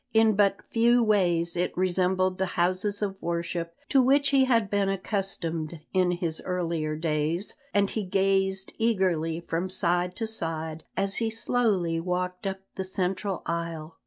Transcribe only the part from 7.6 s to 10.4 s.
and he gazed eagerly from side to